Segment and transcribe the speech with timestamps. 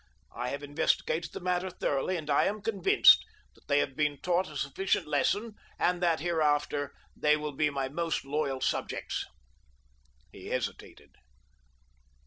[0.35, 4.49] I have investigated the matter thoroughly and I am convinced that they have been taught
[4.49, 9.27] a sufficient lesson and that hereafter they will be my most loyal subjects."
[10.31, 11.11] He hesitated.